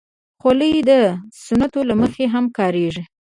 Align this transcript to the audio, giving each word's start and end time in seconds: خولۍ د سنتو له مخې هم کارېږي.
خولۍ 0.39 0.75
د 0.89 0.91
سنتو 1.45 1.79
له 1.89 1.95
مخې 2.01 2.25
هم 2.33 2.45
کارېږي. 2.57 3.03